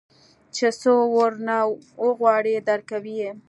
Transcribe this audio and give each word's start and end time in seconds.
چې 0.55 0.67
سه 0.81 0.91
ورنه 1.15 1.57
وغواړې 2.03 2.55
درکوي 2.69 3.15
يې. 3.21 3.31